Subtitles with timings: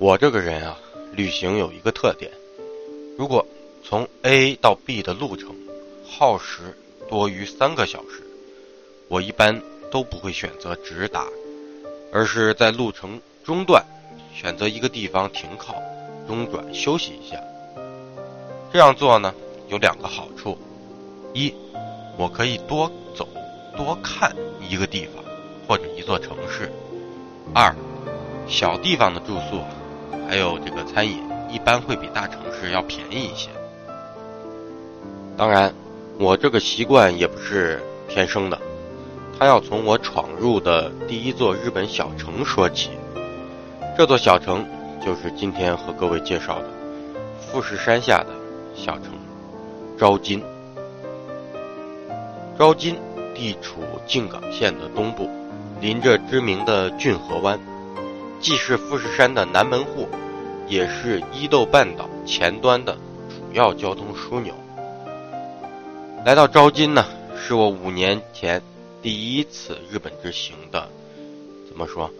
[0.00, 0.78] 我这个人啊，
[1.12, 2.32] 旅行有一个特点，
[3.18, 3.46] 如果
[3.84, 5.54] 从 A 到 B 的路程
[6.08, 6.74] 耗时
[7.10, 8.26] 多于三个小时，
[9.08, 9.60] 我一般
[9.90, 11.26] 都不会选择直达，
[12.14, 13.84] 而是在路程中段
[14.34, 15.74] 选择一个地方停靠、
[16.26, 17.38] 中转休息一下。
[18.72, 19.34] 这样做呢，
[19.68, 20.56] 有两个好处：
[21.34, 21.52] 一，
[22.16, 23.28] 我可以多走、
[23.76, 24.34] 多看
[24.66, 25.22] 一个地方
[25.68, 26.70] 或者一座城市；
[27.54, 27.76] 二，
[28.48, 29.62] 小地方的住宿。
[30.28, 33.48] 还有这个餐饮，一般会比大城市要便宜一些。
[35.36, 35.72] 当然，
[36.18, 38.58] 我这个习惯也不是天生的，
[39.38, 42.90] 它要从我闯入的第一座日本小城说起。
[43.96, 44.66] 这座小城
[45.04, 46.68] 就是今天和各位介绍的
[47.40, 48.28] 富士山下的
[48.74, 49.12] 小城
[49.98, 50.42] 昭金。
[52.58, 52.96] 昭金
[53.34, 55.28] 地处静冈县的东部，
[55.80, 57.58] 临着知名的骏河湾。
[58.40, 60.08] 既是富士山的南门户，
[60.66, 62.96] 也是伊豆半岛前端的
[63.28, 64.54] 主要交通枢纽。
[66.24, 67.04] 来到昭金呢，
[67.38, 68.62] 是我五年前
[69.02, 70.88] 第一次日本之行的，
[71.68, 72.10] 怎么说，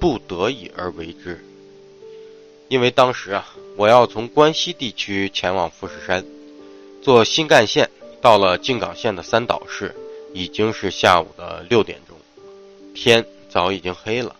[0.00, 1.44] 不得已而为之。
[2.68, 6.24] 因为当时啊，我要从关西地区前往富士山，
[7.02, 7.90] 坐新干线
[8.22, 9.94] 到了静冈县的三岛市，
[10.32, 12.16] 已经是下午的六点钟，
[12.94, 14.34] 天早已经黑了。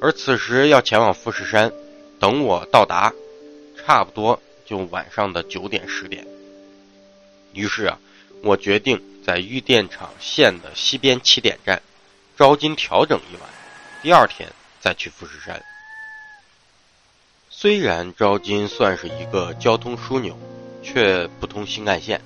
[0.00, 1.72] 而此时要前往富士山，
[2.20, 3.12] 等我到达，
[3.76, 6.24] 差不多就晚上的九点十点。
[7.52, 7.98] 于是啊，
[8.42, 11.82] 我决定在玉电厂线的西边起点站，
[12.36, 13.50] 招金调整一晚，
[14.00, 14.48] 第二天
[14.80, 15.60] 再去富士山。
[17.50, 20.38] 虽然招金算是一个交通枢纽，
[20.80, 22.20] 却不通新干线。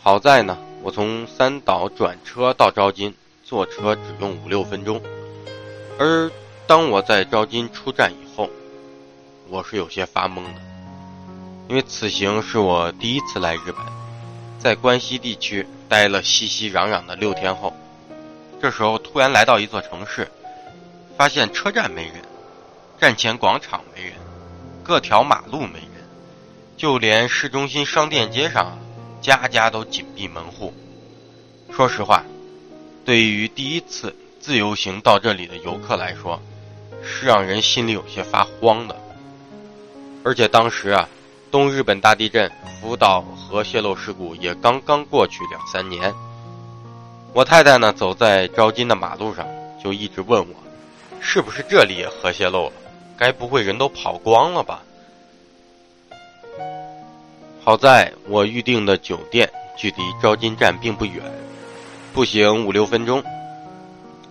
[0.00, 5.02] 好在呢，我从三岛转车到招金，坐车只用五六分钟，
[5.98, 6.30] 而。
[6.70, 8.48] 当我在昭金出站以后，
[9.48, 10.60] 我是有些发懵的，
[11.68, 13.84] 因为此行是我第一次来日本，
[14.60, 17.74] 在关西地区待了熙熙攘攘的六天后，
[18.62, 20.30] 这时候突然来到一座城市，
[21.16, 22.22] 发现车站没人，
[23.00, 24.12] 站前广场没人，
[24.84, 26.08] 各条马路没人，
[26.76, 28.78] 就连市中心商店街上，
[29.20, 30.72] 家家都紧闭门户。
[31.72, 32.22] 说实话，
[33.04, 36.40] 对于第一次自由行到这里的游客来说，
[37.02, 38.96] 是让人心里有些发慌的，
[40.24, 41.08] 而且当时啊，
[41.50, 42.50] 东日本大地震、
[42.80, 46.14] 福岛核泄漏事故也刚刚过去两三年。
[47.32, 49.46] 我太太呢，走在招金的马路上，
[49.82, 50.54] 就一直问我，
[51.20, 52.72] 是不是这里也核泄漏了？
[53.16, 54.82] 该不会人都跑光了吧？
[57.62, 61.22] 好在我预定的酒店距离招金站并不远，
[62.12, 63.22] 步行五六分钟。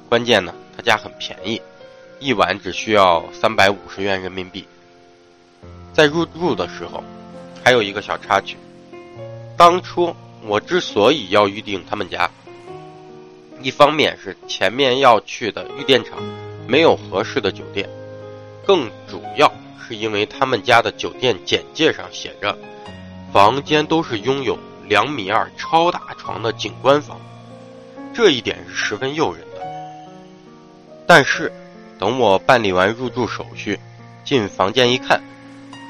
[0.10, 1.62] 关键呢，他家很便宜。
[2.20, 4.68] 一晚只需要三百五十元人民币。
[5.94, 7.02] 在入住的时候，
[7.64, 8.58] 还有一个小插曲。
[9.56, 10.14] 当初
[10.46, 12.30] 我之所以要预定他们家，
[13.62, 16.18] 一方面是前面要去的玉电厂
[16.68, 17.90] 没有合适的酒店，
[18.66, 19.50] 更主要
[19.88, 22.58] 是因为他们家的酒店简介上写着，
[23.32, 27.18] 房间都是拥有两米二超大床的景观房，
[28.14, 29.66] 这一点是十分诱人的。
[31.08, 31.50] 但是。
[32.00, 33.78] 等我办理完入住手续，
[34.24, 35.22] 进房间一看，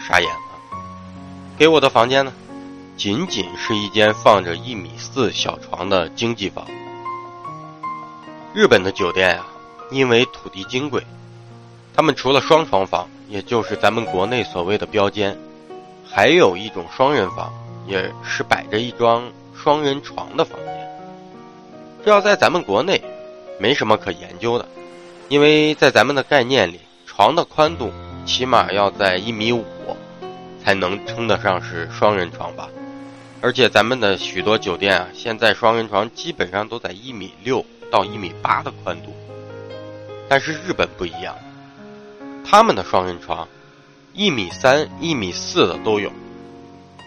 [0.05, 0.41] 傻眼了。
[1.55, 2.33] 给我的房间呢，
[2.97, 6.65] 仅仅是一间放着一米四小床的经济房。
[8.55, 9.45] 日本的酒店啊，
[9.91, 11.05] 因为土地金贵，
[11.95, 15.37] 他们除了双床房，也就是咱们国内所谓的标间，
[16.09, 17.53] 还有一种双人房，
[17.85, 20.89] 也是摆着一张双人床的房间。
[22.03, 22.99] 这要在咱们国内，
[23.59, 24.67] 没什么可研究的。
[25.29, 27.93] 因为在咱们的概念里，床的宽度
[28.25, 29.63] 起码要在一米五，
[30.63, 32.67] 才能称得上是双人床吧。
[33.39, 39.13] 而且咱们的许多酒店啊，现在双人床基本上都在一米六到一米八的宽度。
[40.27, 41.35] 但是日本不一样，
[42.43, 43.47] 他们的双人床
[44.13, 46.11] 一米三、一米四的都有。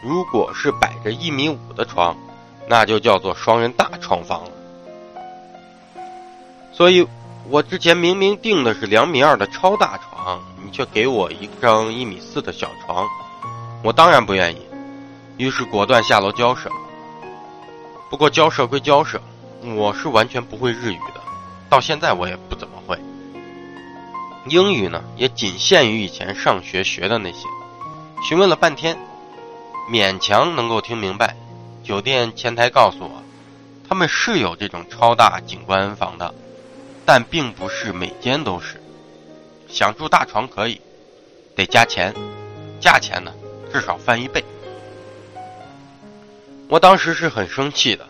[0.05, 2.17] 如果是摆着一米五的床，
[2.69, 4.51] 那就叫做双人大床房了。
[6.73, 7.05] 所以。
[7.49, 13.07] 我之前明明订的是两米二的超大床，你却给我一张一米四的小床，
[13.83, 14.63] 我当然不愿意，
[15.37, 16.71] 于是果断下楼交涉。
[18.09, 19.21] 不过交涉归交涉，
[19.77, 21.21] 我是完全不会日语的，
[21.69, 22.99] 到现在我也不怎么会。
[24.47, 27.47] 英语呢，也仅限于以前上学学的那些。
[28.29, 28.97] 询问了半天，
[29.91, 31.37] 勉强能够听明白。
[31.83, 33.23] 酒店前台告诉我，
[33.89, 36.33] 他们是有这种超大景观房的。
[37.05, 38.81] 但并不是每间都是，
[39.69, 40.81] 想住大床可以，
[41.57, 42.15] 得加钱，
[42.81, 43.33] 价钱呢
[43.73, 44.45] 至少翻一倍。
[46.69, 48.07] 我当时是很生气的，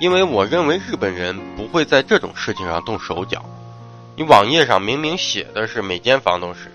[0.00, 3.44] 因为我认为日本人不会在这种事情上动手脚。
[4.16, 6.72] 你网页上明明写的是每间房都是。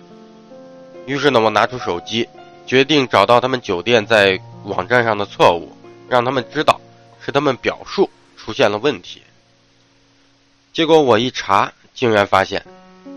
[1.05, 2.27] 于是呢，我拿出手机，
[2.65, 5.75] 决定找到他们酒店在网站上的错误，
[6.09, 6.79] 让他们知道
[7.19, 9.21] 是他们表述出现了问题。
[10.77, 12.63] 结果我一查，竟然发现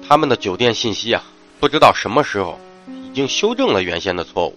[0.09, 1.23] 他们的酒店信息啊，
[1.61, 2.59] 不知道什么时候
[2.89, 4.57] 已经修正了原先的错误，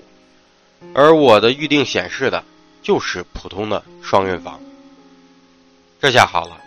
[0.95, 2.41] 而我的预定显示的
[2.81, 4.57] 就是普通的双人房。
[5.99, 6.57] 这下好了，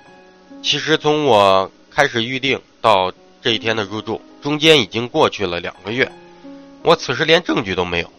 [0.62, 2.61] 其实从我开始预定。
[2.82, 3.11] 到
[3.41, 6.12] 这一天的入住，中间已经过去了两个月，
[6.82, 8.12] 我此时连证据都没有，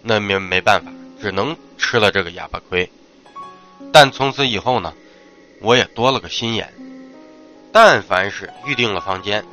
[0.00, 0.90] 那没没办法，
[1.20, 2.90] 只能吃了这个哑巴亏。
[3.92, 4.94] 但从此以后呢，
[5.60, 6.72] 我也多了个心眼，
[7.80, 9.44] 但凡是预定了房间，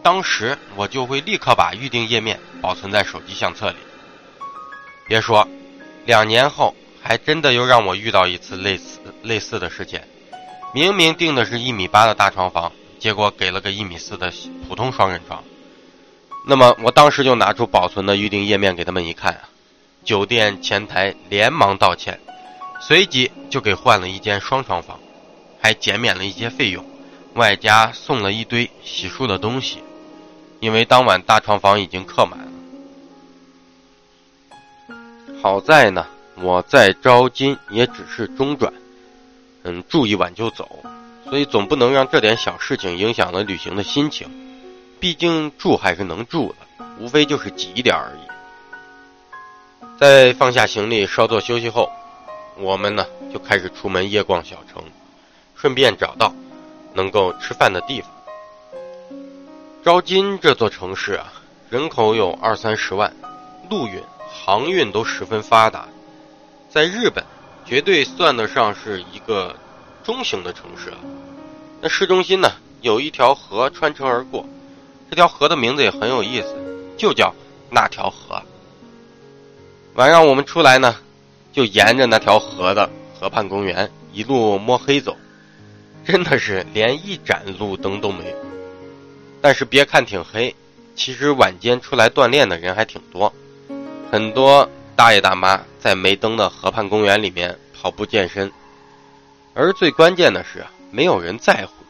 [0.00, 3.76] 当时我就会立刻把预定页面保存在手机相册里。
[5.08, 5.48] 别说，
[6.04, 10.06] 两年后还真的又让我遇到一次类似类似的事件，
[10.72, 12.70] 明明订的是一米八的大床房。
[13.00, 14.32] 结果给了个一米四的
[14.68, 15.42] 普通双人床，
[16.46, 19.36] 那么我当时就拿出保存的预订页面给他们一看，
[20.04, 22.20] 酒店前台连忙道歉，
[22.80, 25.00] 随即就给换了一间双床房，
[25.60, 26.84] 还减免了一些费用，
[27.34, 29.82] 外加送了一堆洗漱的东西，
[30.60, 32.48] 因为当晚大床房已经客满了。
[35.42, 38.72] 好在呢，我在招金也只是中转，
[39.62, 40.68] 嗯，住一晚就走。
[41.30, 44.26] 所以总不能让这点小事情影响了旅行的心情，
[44.98, 48.20] 毕竟住还是能住的，无非就是挤一点而已。
[50.00, 51.92] 在放下行李稍作休息后，
[52.56, 54.82] 我们呢就开始出门夜逛小城，
[55.54, 56.32] 顺便找到
[56.94, 58.10] 能够吃饭的地方。
[59.84, 61.32] 招金这座城市啊，
[61.70, 63.14] 人口有二三十万，
[63.70, 65.88] 陆运、航运都十分发达，
[66.68, 67.24] 在日本
[67.64, 69.54] 绝对算得上是一个。
[70.04, 70.96] 中型的城市了，
[71.82, 72.50] 那市中心呢
[72.80, 74.46] 有一条河穿城而过，
[75.10, 76.56] 这条河的名字也很有意思，
[76.96, 77.34] 就叫
[77.68, 78.40] 那条河。
[79.96, 80.96] 晚上我们出来呢，
[81.52, 82.88] 就沿着那条河的
[83.20, 85.14] 河畔公园一路摸黑走，
[86.08, 88.36] 真的是连一盏路灯都没有。
[89.42, 90.54] 但是别看挺黑，
[90.96, 93.30] 其实晚间出来锻炼的人还挺多，
[94.10, 94.66] 很多
[94.96, 98.50] 大爷大妈在没灯的河畔公园里面跑步健身。
[99.52, 101.84] 而最关键的是，没有人在乎，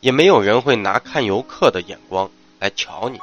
[0.00, 2.28] 也没有人会拿看游客的眼光
[2.58, 3.20] 来瞧你。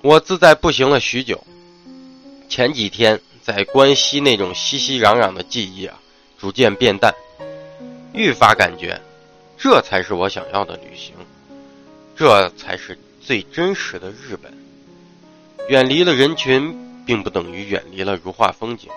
[0.00, 1.46] 我自在步行了许久，
[2.48, 5.98] 前几天在关西那种熙熙攘攘的记忆啊，
[6.38, 7.14] 逐渐变淡，
[8.16, 8.98] 愈发感觉，
[9.58, 11.14] 这才是我想要的旅行，
[12.16, 14.50] 这才是最真实的日本。
[15.68, 18.88] 远离了人群，并不等于远离了如画风景，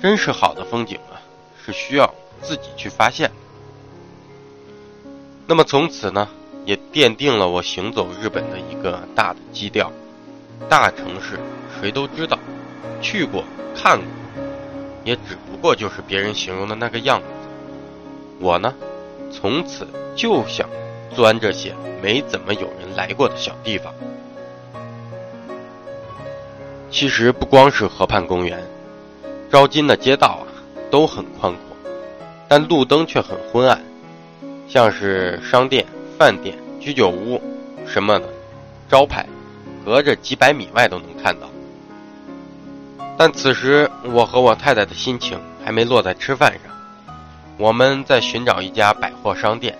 [0.00, 1.18] 真是好的风景啊！
[1.66, 3.28] 是需要自己去发现。
[5.48, 6.28] 那么从此呢，
[6.64, 9.90] 也奠定了我行走日本的一个大的基调。
[10.68, 11.36] 大城市
[11.80, 12.38] 谁都知道，
[13.02, 13.42] 去过
[13.74, 14.06] 看过，
[15.04, 17.26] 也只不过就是别人形容的那个样子。
[18.40, 18.74] 我呢，
[19.30, 20.68] 从此就想
[21.14, 23.94] 钻这些没怎么有人来过的小地方。
[26.90, 28.60] 其实不光是河畔公园，
[29.50, 30.48] 招金的街道啊。
[30.90, 31.76] 都很宽阔，
[32.48, 33.80] 但路灯却很昏暗，
[34.66, 35.86] 像是商店、
[36.18, 37.40] 饭店、居酒屋
[37.86, 38.28] 什么的
[38.88, 39.24] 招牌，
[39.84, 41.48] 隔着几百米外都能看到。
[43.16, 46.72] 但此时我和我太太的心情还没落在吃饭上，
[47.60, 49.76] 我们在寻找一家百货商店。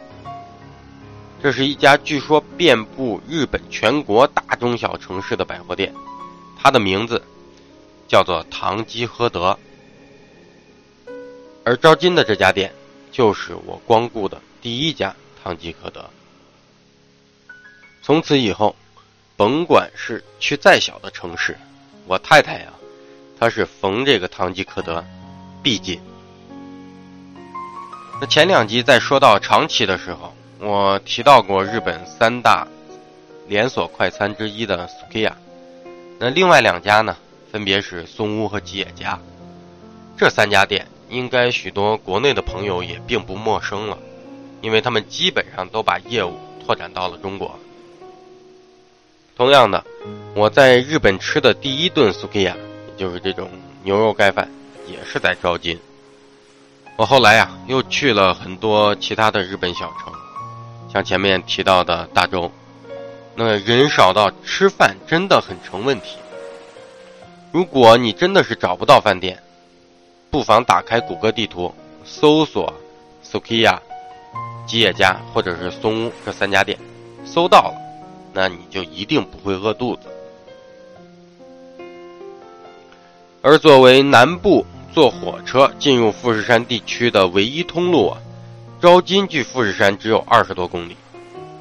[1.42, 5.90] 这是一家据说遍布日本全国大中小城市的百货店，
[6.58, 7.24] 它的名字
[8.06, 9.58] 叫做唐吉诃德。
[11.64, 12.70] 而招金的这家店，
[13.10, 16.04] 就是我光顾的第一家唐吉诃德。
[18.02, 18.76] 从此以后，
[19.38, 21.56] 甭管是去再小的城市，
[22.06, 22.66] 我太太呀，
[23.38, 25.02] 她是逢这个唐吉诃德
[25.62, 25.98] 必进。
[28.20, 32.68] 那前两集在说到长崎的时候，我提到过日本三大
[33.48, 35.32] 连锁快餐之一的 Sukiya，
[36.18, 37.16] 那另外两家呢，
[37.50, 39.18] 分别是松屋和吉野家。
[40.18, 40.86] 这三家店。
[41.08, 43.98] 应该许多国内的朋友也并不陌生了，
[44.60, 47.58] 因为他们基本上都把业务拓展到了中国。
[49.36, 49.84] 同样的，
[50.36, 53.50] 我在日本吃的第一顿 sukiya，也就是这种
[53.82, 54.48] 牛肉盖饭，
[54.86, 55.76] 也是在招金。
[57.00, 60.12] 我后来呀，又去了很多其他的日本小城，
[60.92, 62.52] 像前面提到的大洲，
[63.34, 66.18] 那人少到吃饭真的很成问题。
[67.52, 69.42] 如果你真的是找不到饭店，
[70.28, 72.70] 不妨打开谷歌地图，搜索
[73.24, 73.78] “sukia”、
[74.66, 76.78] 吉野家或者是松屋这三家店，
[77.24, 77.74] 搜到了，
[78.34, 80.02] 那你就一定不会饿肚子。
[83.40, 88.18] 而作为南部坐火车进入富士山地区的唯一通路啊，
[88.80, 90.96] 昭金距富士山只有二十多公里。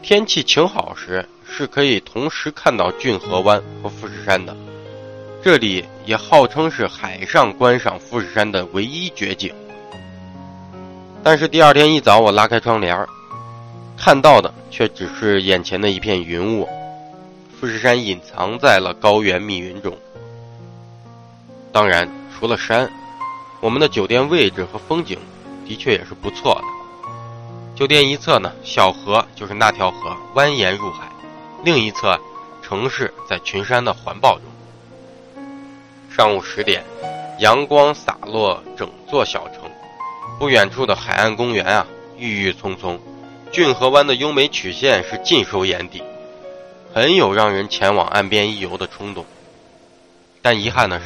[0.01, 4.55] 天气晴好时，是可以同时看到骏河湾和富士山的。
[5.43, 9.53] 这里也号称是海上观赏富士山的唯一绝景。
[11.24, 13.05] 但是第二天一早，我拉开窗帘
[13.98, 16.67] 看到的却只是眼前的一片云雾，
[17.59, 19.95] 富士山隐藏在了高原密云中。
[21.71, 22.89] 当然，除了山，
[23.62, 25.20] 我们的酒店位置和风景
[25.68, 26.63] 的确也是不错的。
[27.75, 31.08] 酒店一侧呢，小河就是那条河蜿蜒入海；
[31.63, 32.20] 另一侧，
[32.62, 34.44] 城市在群山的环抱中。
[36.10, 36.84] 上午十点，
[37.39, 39.70] 阳光洒落整座小城，
[40.38, 41.86] 不远处的海岸公园啊，
[42.18, 43.00] 郁郁葱葱，
[43.51, 46.01] 骏河湾的优美曲线是尽收眼底，
[46.94, 49.25] 很有让人前往岸边一游的冲动。
[50.42, 51.06] 但遗憾的是。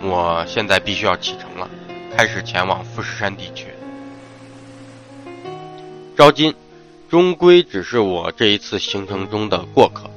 [0.00, 1.68] 我现在必须要启程了，
[2.16, 3.66] 开始前往富士山地区。
[6.16, 6.54] 昭金，
[7.08, 10.10] 终归只是我这一次行程中的过客。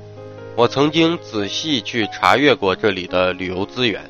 [0.55, 4.09] 我曾经仔细去查阅过这里的旅游资源，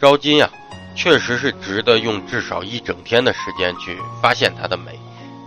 [0.00, 0.50] 昭金呀，
[0.96, 4.98] 确实是值得用至少一整天的时间去发现它的美，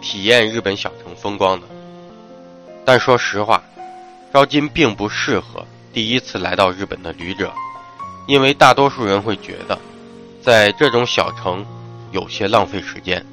[0.01, 1.67] 体验日本小城风光的。
[2.85, 3.61] 但说实话，
[4.33, 7.51] 昭金并不适合第一次来到日本的旅者。
[8.27, 9.79] 因为大多数人会觉得，
[10.41, 11.65] 在这种小城
[12.11, 13.25] 有些浪费时间。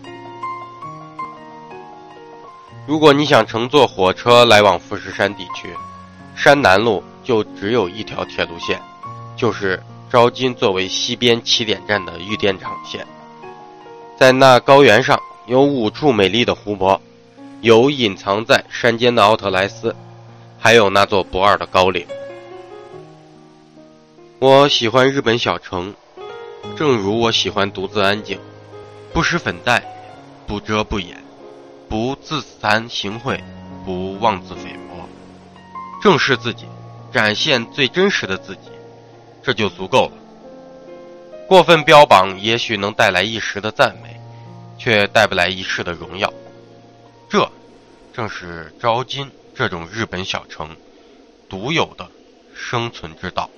[2.87, 5.69] 如果你想乘坐火车来往富士山地区，
[6.37, 8.81] 山南路就只有一条铁路线，
[9.37, 13.05] 就是昭金作为西边起点站的玉电场线。
[14.17, 17.01] 在那高原上有五处美丽的湖泊，
[17.63, 19.97] 有隐藏在山间的奥特莱斯，
[20.59, 22.07] 还有那座不二的高岭。
[24.47, 25.95] 我喜欢日本小城，
[26.77, 28.39] 正如我喜欢独自安静，
[29.11, 29.83] 不施粉黛，
[30.47, 31.25] 不遮不掩，
[31.89, 33.41] 不自惭形秽，
[33.87, 35.09] 不妄自菲薄，
[36.03, 36.67] 正视自己，
[37.11, 38.69] 展现最真实的自己，
[39.43, 40.13] 这就足够了。
[41.49, 44.21] 过分标榜也许能带来一时的赞美，
[44.79, 46.31] 却带不来一世的荣耀。
[47.31, 47.51] 这，
[48.13, 50.77] 正是昭金这种日本小城
[51.49, 52.07] 独有的
[52.55, 53.49] 生存之道。